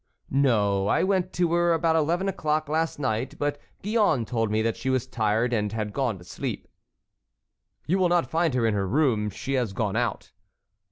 "No. 0.31 0.87
I 0.87 1.03
went 1.03 1.31
to 1.33 1.53
her 1.53 1.73
about 1.73 1.95
eleven 1.95 2.27
o'clock 2.27 2.67
last 2.67 2.97
night, 2.97 3.35
but 3.37 3.59
Gillonne 3.83 4.25
told 4.25 4.49
me 4.49 4.63
that 4.63 4.75
she 4.75 4.89
was 4.89 5.05
tired 5.05 5.53
and 5.53 5.71
had 5.73 5.93
gone 5.93 6.17
to 6.17 6.23
sleep." 6.23 6.67
"You 7.85 7.99
will 7.99 8.09
not 8.09 8.25
find 8.27 8.55
her 8.55 8.65
in 8.65 8.73
her 8.73 8.87
room. 8.87 9.29
She 9.29 9.53
has 9.53 9.73
gone 9.73 9.95
out." 9.95 10.31